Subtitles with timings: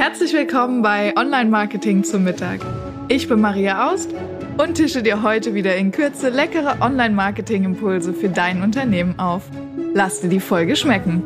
[0.00, 2.60] Herzlich willkommen bei Online Marketing zum Mittag.
[3.08, 4.08] Ich bin Maria Aust
[4.56, 9.42] und tische dir heute wieder in Kürze leckere Online Marketing Impulse für dein Unternehmen auf.
[9.92, 11.22] Lass dir die Folge schmecken.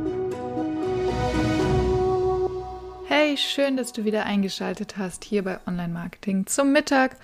[3.07, 7.17] Hey, schön, dass du wieder eingeschaltet hast hier bei Online Marketing zum Mittag.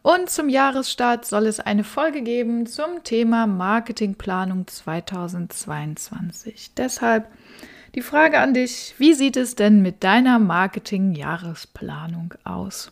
[0.00, 6.70] Und zum Jahresstart soll es eine Folge geben zum Thema Marketingplanung 2022.
[6.78, 7.26] Deshalb
[7.94, 12.90] die Frage an dich, wie sieht es denn mit deiner Marketing-Jahresplanung aus?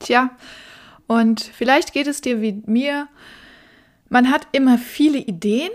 [0.00, 0.30] Tja,
[1.06, 3.08] und vielleicht geht es dir wie mir,
[4.08, 5.70] man hat immer viele Ideen,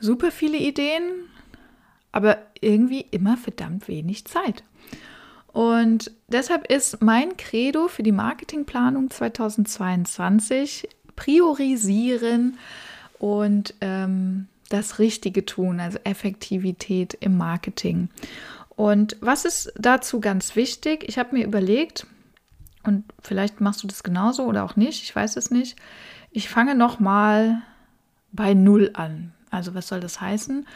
[0.00, 1.02] super viele Ideen,
[2.10, 4.62] aber irgendwie immer verdammt wenig Zeit.
[5.48, 12.56] Und deshalb ist mein Credo für die Marketingplanung 2022 priorisieren
[13.18, 18.08] und ähm, das Richtige tun, also Effektivität im Marketing.
[18.70, 21.04] Und was ist dazu ganz wichtig?
[21.06, 22.06] Ich habe mir überlegt,
[22.84, 25.76] und vielleicht machst du das genauso oder auch nicht, ich weiß es nicht.
[26.30, 27.62] Ich fange nochmal
[28.32, 29.34] bei Null an.
[29.50, 30.66] Also was soll das heißen?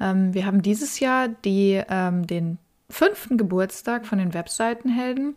[0.00, 2.58] Ähm, wir haben dieses Jahr die, ähm, den
[2.90, 5.36] fünften Geburtstag von den Webseitenhelden.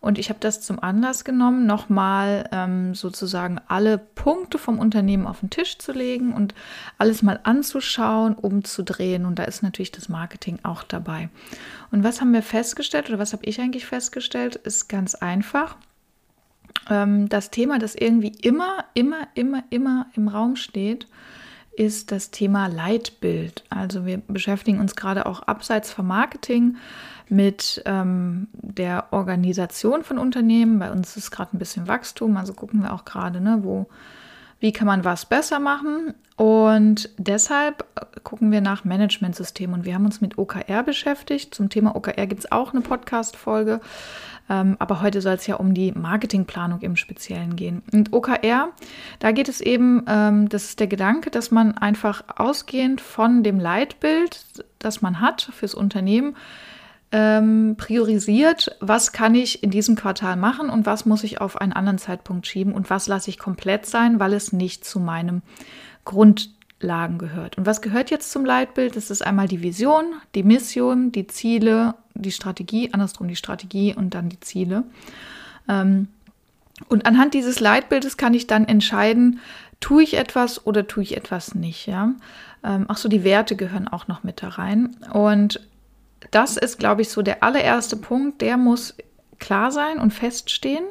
[0.00, 5.40] Und ich habe das zum Anlass genommen, nochmal ähm, sozusagen alle Punkte vom Unternehmen auf
[5.40, 6.54] den Tisch zu legen und
[6.98, 9.26] alles mal anzuschauen, umzudrehen.
[9.26, 11.30] Und da ist natürlich das Marketing auch dabei.
[11.90, 15.76] Und was haben wir festgestellt oder was habe ich eigentlich festgestellt, ist ganz einfach.
[16.90, 21.06] Ähm, das Thema, das irgendwie immer, immer, immer, immer im Raum steht,
[21.76, 23.64] ist das Thema Leitbild.
[23.70, 26.76] Also wir beschäftigen uns gerade auch abseits vom Marketing
[27.28, 30.78] mit ähm, der Organisation von Unternehmen.
[30.78, 33.86] Bei uns ist gerade ein bisschen Wachstum, also gucken wir auch gerade, ne, wo,
[34.62, 36.14] wie kann man was besser machen.
[36.36, 37.84] Und deshalb
[38.22, 39.80] gucken wir nach Managementsystemen.
[39.80, 41.52] Und wir haben uns mit OKR beschäftigt.
[41.52, 43.80] Zum Thema OKR gibt es auch eine Podcast-Folge.
[44.48, 47.82] Ähm, aber heute soll es ja um die Marketingplanung im Speziellen gehen.
[47.92, 48.68] Und OKR,
[49.18, 53.58] da geht es eben, ähm, das ist der Gedanke, dass man einfach ausgehend von dem
[53.58, 56.36] Leitbild, das man hat fürs Unternehmen,
[57.12, 61.72] ähm, priorisiert, was kann ich in diesem Quartal machen und was muss ich auf einen
[61.72, 65.42] anderen Zeitpunkt schieben und was lasse ich komplett sein, weil es nicht zu meinem
[66.04, 66.50] Grund
[66.82, 67.56] Lagen gehört.
[67.58, 68.96] Und was gehört jetzt zum Leitbild?
[68.96, 74.14] Das ist einmal die Vision, die Mission, die Ziele, die Strategie, andersrum die Strategie und
[74.14, 74.84] dann die Ziele.
[75.68, 76.08] Ähm,
[76.88, 79.40] und anhand dieses Leitbildes kann ich dann entscheiden,
[79.80, 81.86] tue ich etwas oder tue ich etwas nicht.
[81.86, 82.14] Ja?
[82.64, 84.96] Ähm, ach so, die Werte gehören auch noch mit da rein.
[85.12, 85.60] Und
[86.30, 88.94] das ist, glaube ich, so der allererste Punkt, der muss
[89.38, 90.84] klar sein und feststehen.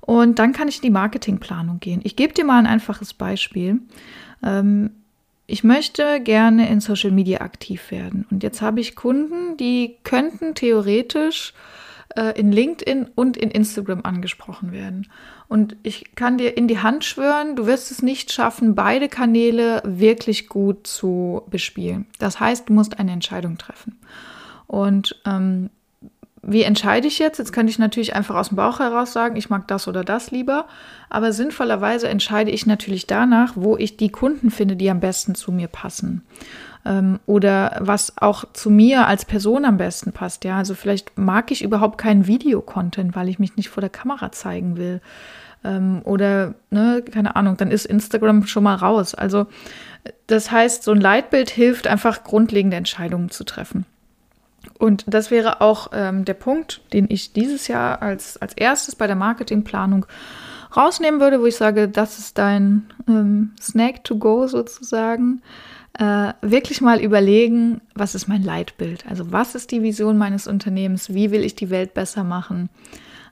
[0.00, 2.00] Und dann kann ich in die Marketingplanung gehen.
[2.04, 3.80] Ich gebe dir mal ein einfaches Beispiel.
[4.42, 4.90] Ähm,
[5.46, 8.26] ich möchte gerne in Social Media aktiv werden.
[8.30, 11.54] Und jetzt habe ich Kunden, die könnten theoretisch
[12.16, 15.08] äh, in LinkedIn und in Instagram angesprochen werden.
[15.48, 19.82] Und ich kann dir in die Hand schwören, du wirst es nicht schaffen, beide Kanäle
[19.84, 22.06] wirklich gut zu bespielen.
[22.18, 23.98] Das heißt, du musst eine Entscheidung treffen.
[24.70, 25.68] Und ähm,
[26.42, 27.38] wie entscheide ich jetzt?
[27.38, 30.30] Jetzt könnte ich natürlich einfach aus dem Bauch heraus sagen, ich mag das oder das
[30.30, 30.66] lieber.
[31.08, 35.50] Aber sinnvollerweise entscheide ich natürlich danach, wo ich die Kunden finde, die am besten zu
[35.50, 36.22] mir passen.
[36.86, 40.44] Ähm, oder was auch zu mir als Person am besten passt.
[40.44, 44.30] Ja, also vielleicht mag ich überhaupt keinen Videocontent, weil ich mich nicht vor der Kamera
[44.30, 45.00] zeigen will.
[45.64, 49.16] Ähm, oder, ne, keine Ahnung, dann ist Instagram schon mal raus.
[49.16, 49.48] Also,
[50.28, 53.84] das heißt, so ein Leitbild hilft einfach, grundlegende Entscheidungen zu treffen.
[54.78, 59.06] Und das wäre auch ähm, der Punkt, den ich dieses Jahr als, als erstes bei
[59.06, 60.06] der Marketingplanung
[60.76, 65.42] rausnehmen würde, wo ich sage, das ist dein ähm, Snack to go sozusagen.
[65.98, 69.04] Äh, wirklich mal überlegen, was ist mein Leitbild?
[69.08, 71.12] Also was ist die Vision meines Unternehmens?
[71.12, 72.70] Wie will ich die Welt besser machen?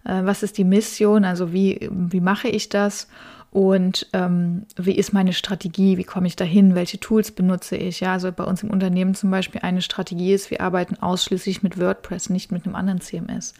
[0.04, 1.24] Äh, was ist die Mission?
[1.24, 3.08] Also wie, wie mache ich das?
[3.50, 8.00] Und ähm, wie ist meine Strategie, wie komme ich dahin, welche Tools benutze ich.
[8.00, 11.80] Ja, also bei uns im Unternehmen zum Beispiel eine Strategie ist, wir arbeiten ausschließlich mit
[11.80, 13.54] WordPress, nicht mit einem anderen CMS.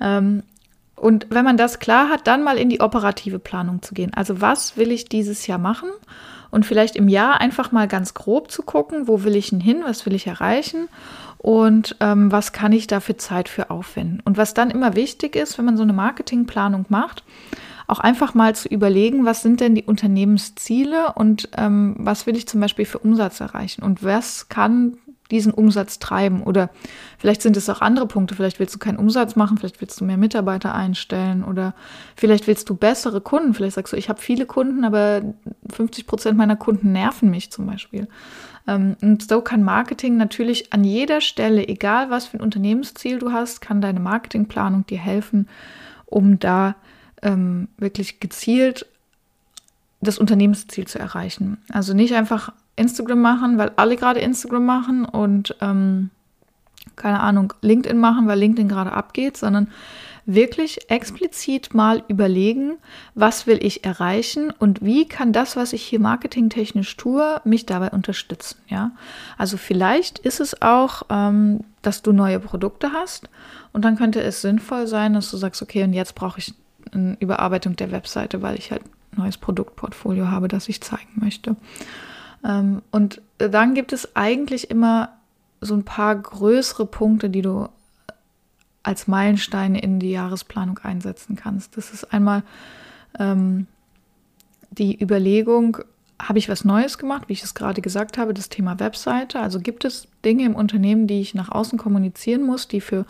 [0.00, 0.42] Ähm,
[0.96, 4.12] und wenn man das klar hat, dann mal in die operative Planung zu gehen.
[4.14, 5.90] Also was will ich dieses Jahr machen?
[6.50, 9.82] Und vielleicht im Jahr einfach mal ganz grob zu gucken, wo will ich denn hin,
[9.84, 10.88] was will ich erreichen
[11.38, 14.22] und ähm, was kann ich da für Zeit für aufwenden.
[14.24, 17.24] Und was dann immer wichtig ist, wenn man so eine Marketingplanung macht,
[17.86, 22.46] auch einfach mal zu überlegen, was sind denn die Unternehmensziele und ähm, was will ich
[22.48, 24.98] zum Beispiel für Umsatz erreichen und was kann
[25.30, 26.42] diesen Umsatz treiben.
[26.42, 26.70] Oder
[27.18, 28.34] vielleicht sind es auch andere Punkte.
[28.34, 31.74] Vielleicht willst du keinen Umsatz machen, vielleicht willst du mehr Mitarbeiter einstellen oder
[32.16, 33.54] vielleicht willst du bessere Kunden.
[33.54, 35.22] Vielleicht sagst du, ich habe viele Kunden, aber
[35.72, 38.06] 50 Prozent meiner Kunden nerven mich zum Beispiel.
[38.66, 43.32] Ähm, und so kann Marketing natürlich an jeder Stelle, egal was für ein Unternehmensziel du
[43.32, 45.48] hast, kann deine Marketingplanung dir helfen,
[46.06, 46.76] um da
[47.24, 48.86] ähm, wirklich gezielt
[50.00, 51.58] das Unternehmensziel zu erreichen.
[51.72, 56.10] Also nicht einfach Instagram machen, weil alle gerade Instagram machen und ähm,
[56.96, 59.68] keine Ahnung, LinkedIn machen, weil LinkedIn gerade abgeht, sondern
[60.26, 62.78] wirklich explizit mal überlegen,
[63.14, 67.90] was will ich erreichen und wie kann das, was ich hier marketingtechnisch tue, mich dabei
[67.90, 68.56] unterstützen.
[68.68, 68.92] Ja,
[69.36, 73.28] also vielleicht ist es auch, ähm, dass du neue Produkte hast
[73.72, 76.54] und dann könnte es sinnvoll sein, dass du sagst, okay, und jetzt brauche ich
[76.94, 81.56] eine Überarbeitung der Webseite, weil ich halt ein neues Produktportfolio habe, das ich zeigen möchte.
[82.44, 85.10] Ähm, und dann gibt es eigentlich immer
[85.60, 87.68] so ein paar größere Punkte, die du
[88.82, 91.76] als Meilensteine in die Jahresplanung einsetzen kannst.
[91.76, 92.42] Das ist einmal
[93.18, 93.66] ähm,
[94.70, 95.78] die Überlegung,
[96.20, 99.40] habe ich was Neues gemacht, wie ich es gerade gesagt habe, das Thema Webseite.
[99.40, 103.04] Also gibt es Dinge im Unternehmen, die ich nach außen kommunizieren muss, die für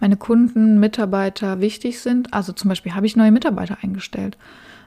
[0.00, 2.32] meine Kunden, Mitarbeiter wichtig sind.
[2.34, 4.36] Also zum Beispiel habe ich neue Mitarbeiter eingestellt.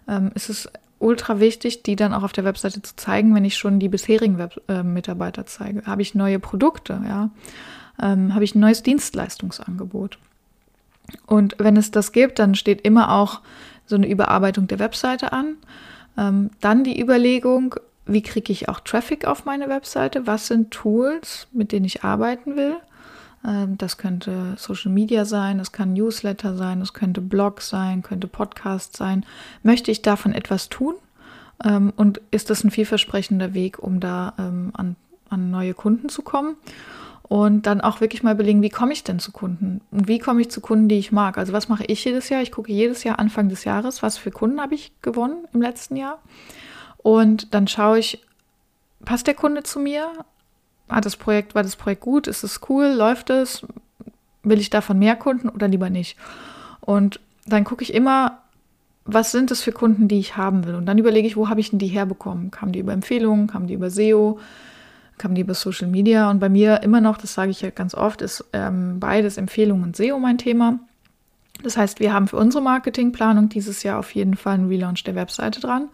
[0.07, 0.69] Ähm, ist es
[1.00, 4.38] ultra wichtig, die dann auch auf der Webseite zu zeigen, wenn ich schon die bisherigen
[4.38, 5.83] Web äh, Mitarbeiter zeige.
[5.86, 7.30] Habe ich neue Produkte, ja
[8.01, 10.18] ähm, habe ich ein neues Dienstleistungsangebot.
[11.25, 13.42] Und wenn es das gibt, dann steht immer auch
[13.86, 15.56] so eine Überarbeitung der Webseite an.
[16.18, 17.75] Ähm, dann die Überlegung,
[18.06, 20.27] wie kriege ich auch Traffic auf meine Webseite?
[20.27, 22.77] Was sind Tools, mit denen ich arbeiten will?
[23.45, 28.28] Ähm, das könnte Social Media sein, das kann Newsletter sein, das könnte Blog sein, könnte
[28.28, 29.25] Podcast sein.
[29.63, 30.95] Möchte ich davon etwas tun?
[31.63, 34.95] Ähm, und ist das ein vielversprechender Weg, um da ähm, an,
[35.30, 36.56] an neue Kunden zu kommen?
[37.24, 39.81] Und dann auch wirklich mal überlegen, wie komme ich denn zu Kunden?
[39.92, 41.38] Und wie komme ich zu Kunden, die ich mag?
[41.38, 42.42] Also was mache ich jedes Jahr?
[42.42, 45.98] Ich gucke jedes Jahr Anfang des Jahres, was für Kunden habe ich gewonnen im letzten
[45.98, 46.19] Jahr.
[47.00, 48.25] Und dann schaue ich,
[49.04, 50.10] passt der Kunde zu mir?
[50.89, 52.28] Hat das Projekt, war das Projekt gut?
[52.28, 52.88] Ist es cool?
[52.88, 53.66] Läuft es?
[54.44, 56.18] Will ich davon mehr Kunden oder lieber nicht?
[56.80, 58.39] Und dann gucke ich immer,
[59.06, 60.75] was sind es für Kunden, die ich haben will?
[60.75, 62.51] Und dann überlege ich, wo habe ich denn die herbekommen?
[62.51, 63.48] Kamen die über Empfehlungen?
[63.48, 64.39] Kamen die über SEO?
[65.18, 67.95] kam die über Social Media und bei mir immer noch, das sage ich ja ganz
[67.95, 70.80] oft, ist ähm, beides Empfehlungen und SEO mein Thema.
[71.63, 75.16] Das heißt, wir haben für unsere Marketingplanung dieses Jahr auf jeden Fall einen Relaunch der
[75.16, 75.90] Webseite dran.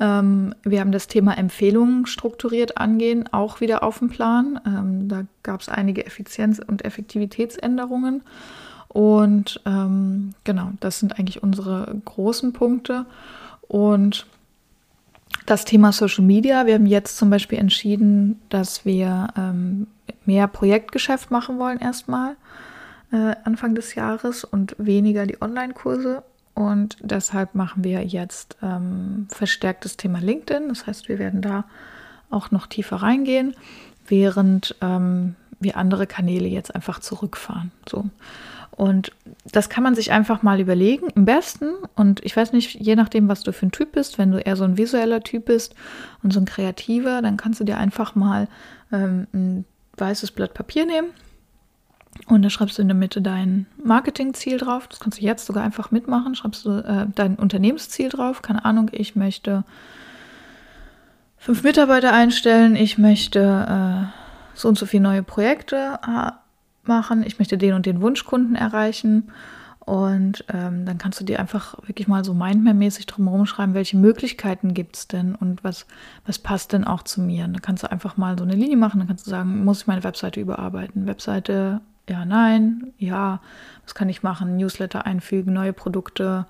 [0.00, 4.60] Ähm, wir haben das Thema Empfehlungen strukturiert angehen, auch wieder auf dem Plan.
[4.66, 8.22] Ähm, da gab es einige Effizienz- und Effektivitätsänderungen.
[8.88, 13.06] Und ähm, genau, das sind eigentlich unsere großen Punkte.
[13.66, 14.26] Und
[15.46, 16.66] das Thema Social Media.
[16.66, 19.86] Wir haben jetzt zum Beispiel entschieden, dass wir ähm,
[20.24, 22.36] mehr Projektgeschäft machen wollen erstmal
[23.12, 26.22] äh, Anfang des Jahres und weniger die Online-Kurse.
[26.58, 30.68] Und deshalb machen wir jetzt ähm, verstärktes Thema LinkedIn.
[30.68, 31.62] Das heißt, wir werden da
[32.30, 33.54] auch noch tiefer reingehen,
[34.08, 37.70] während ähm, wir andere Kanäle jetzt einfach zurückfahren.
[37.88, 38.06] So.
[38.72, 39.12] Und
[39.52, 41.74] das kann man sich einfach mal überlegen, im besten.
[41.94, 44.56] Und ich weiß nicht, je nachdem, was du für ein Typ bist, wenn du eher
[44.56, 45.76] so ein visueller Typ bist
[46.24, 48.48] und so ein kreativer, dann kannst du dir einfach mal
[48.90, 49.64] ähm, ein
[49.96, 51.10] weißes Blatt Papier nehmen
[52.26, 54.88] und da schreibst du in der Mitte dein Marketingziel drauf.
[54.88, 56.34] Das kannst du jetzt sogar einfach mitmachen.
[56.34, 58.42] Schreibst du äh, dein Unternehmensziel drauf.
[58.42, 59.64] Keine Ahnung, ich möchte
[61.36, 62.76] fünf Mitarbeiter einstellen.
[62.76, 66.38] Ich möchte äh, so und so viele neue Projekte haben
[66.88, 69.30] machen, ich möchte den und den Wunschkunden erreichen.
[69.78, 74.74] Und ähm, dann kannst du dir einfach wirklich mal so Mindmap-mäßig drumherum schreiben, welche Möglichkeiten
[74.74, 75.86] gibt es denn und was,
[76.26, 77.44] was passt denn auch zu mir.
[77.44, 79.82] Und dann kannst du einfach mal so eine Linie machen, dann kannst du sagen, muss
[79.82, 81.06] ich meine Webseite überarbeiten?
[81.06, 83.40] Webseite, ja, nein, ja,
[83.84, 84.56] was kann ich machen?
[84.56, 86.46] Newsletter einfügen, neue Produkte.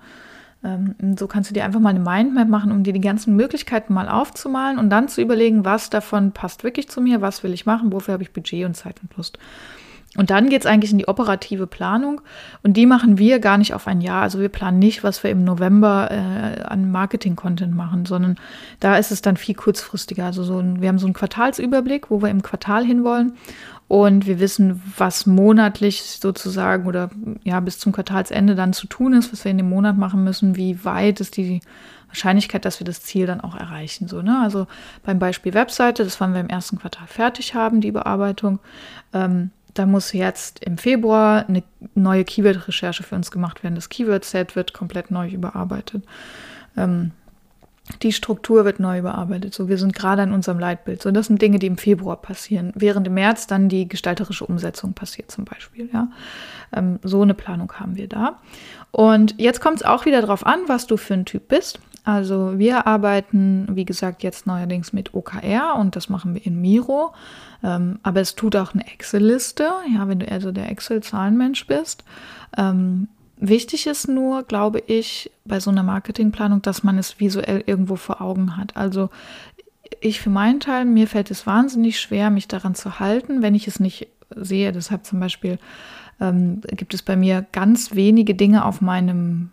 [0.63, 3.93] Ähm, so kannst du dir einfach mal eine Mindmap machen, um dir die ganzen Möglichkeiten
[3.93, 7.65] mal aufzumalen und dann zu überlegen, was davon passt wirklich zu mir, was will ich
[7.65, 9.39] machen, wofür habe ich Budget und Zeit und Lust.
[10.17, 12.21] Und dann geht es eigentlich in die operative Planung
[12.63, 14.23] und die machen wir gar nicht auf ein Jahr.
[14.23, 18.35] Also wir planen nicht, was wir im November äh, an Marketing-Content machen, sondern
[18.79, 20.25] da ist es dann viel kurzfristiger.
[20.25, 23.33] Also so ein, wir haben so einen Quartalsüberblick, wo wir im Quartal hinwollen
[23.89, 27.09] und wir wissen, was monatlich sozusagen oder
[27.43, 30.55] ja bis zum Quartalsende dann zu tun ist, was wir in dem Monat machen müssen,
[30.55, 31.59] wie weit ist die
[32.07, 34.07] Wahrscheinlichkeit, dass wir das Ziel dann auch erreichen.
[34.07, 34.39] So, ne?
[34.43, 34.67] Also
[35.03, 38.59] beim Beispiel Webseite, das wollen wir im ersten Quartal fertig haben, die Bearbeitung.
[39.11, 41.63] Ähm, da muss jetzt im Februar eine
[41.95, 43.73] neue Keyword-Recherche für uns gemacht werden.
[43.73, 46.03] Das Keyword-Set wird komplett neu überarbeitet.
[46.77, 47.09] Ähm,
[48.01, 49.53] die Struktur wird neu überarbeitet.
[49.53, 51.01] So, wir sind gerade an unserem Leitbild.
[51.01, 54.93] So, das sind Dinge, die im Februar passieren, während im März dann die gestalterische Umsetzung
[54.93, 55.89] passiert, zum Beispiel.
[55.91, 56.09] Ja,
[56.73, 58.39] ähm, so eine Planung haben wir da.
[58.91, 61.79] Und jetzt kommt es auch wieder darauf an, was du für ein Typ bist.
[62.03, 67.13] Also wir arbeiten, wie gesagt, jetzt neuerdings mit OKR und das machen wir in Miro.
[67.63, 72.03] Ähm, aber es tut auch eine Excel-Liste, ja, wenn du also der Excel-Zahlenmensch bist.
[72.57, 73.09] Ähm,
[73.41, 78.21] Wichtig ist nur, glaube ich, bei so einer Marketingplanung, dass man es visuell irgendwo vor
[78.21, 78.75] Augen hat.
[78.75, 79.09] Also
[80.01, 83.65] ich für meinen Teil, mir fällt es wahnsinnig schwer, mich daran zu halten, wenn ich
[83.65, 84.73] es nicht sehe.
[84.73, 85.57] Deshalb zum Beispiel
[86.19, 89.51] ähm, gibt es bei mir ganz wenige Dinge auf meinem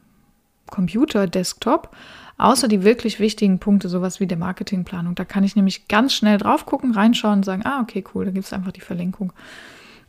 [0.68, 1.94] Computer, Desktop,
[2.38, 5.14] außer die wirklich wichtigen Punkte, sowas wie der Marketingplanung.
[5.14, 8.32] Da kann ich nämlich ganz schnell drauf gucken, reinschauen und sagen, ah, okay, cool, da
[8.32, 9.32] gibt es einfach die Verlinkung.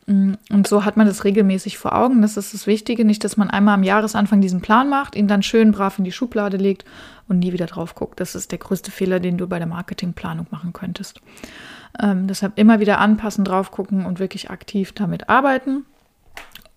[0.08, 2.22] Mm, und so hat man das regelmäßig vor Augen.
[2.22, 3.06] Das ist das Wichtige.
[3.06, 6.12] Nicht, dass man einmal am Jahresanfang diesen Plan macht, ihn dann schön brav in die
[6.12, 6.86] Schublade legt
[7.28, 8.20] und nie wieder drauf guckt.
[8.20, 11.22] Das ist der größte Fehler, den du bei der Marketingplanung machen könntest.
[12.02, 15.86] Ähm, deshalb immer wieder anpassen, drauf gucken und wirklich aktiv damit arbeiten.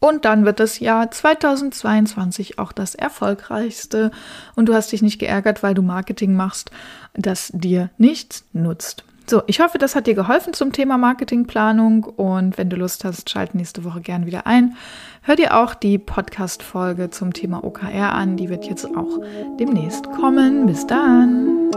[0.00, 4.10] Und dann wird das Jahr 2022 auch das erfolgreichste.
[4.56, 6.70] Und du hast dich nicht geärgert, weil du Marketing machst,
[7.12, 9.04] das dir nichts nutzt.
[9.30, 13.30] So, ich hoffe, das hat dir geholfen zum Thema Marketingplanung und wenn du Lust hast,
[13.30, 14.74] schalt nächste Woche gern wieder ein.
[15.22, 19.20] Hör dir auch die Podcast-Folge zum Thema OKR an, die wird jetzt auch
[19.60, 20.66] demnächst kommen.
[20.66, 21.70] Bis dann!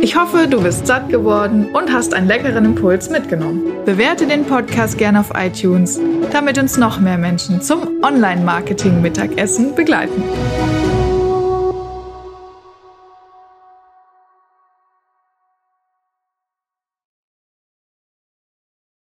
[0.00, 3.62] Ich hoffe, du bist satt geworden und hast einen leckeren Impuls mitgenommen.
[3.84, 6.00] Bewerte den Podcast gerne auf iTunes,
[6.32, 10.22] damit uns noch mehr Menschen zum Online-Marketing-Mittagessen begleiten.